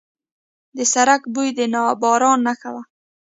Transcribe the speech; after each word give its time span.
د 0.77 0.79
سړک 0.93 1.21
بوی 1.33 1.49
د 1.57 1.59
باران 2.01 2.39
نښه 2.47 2.69
وه. 2.73 2.83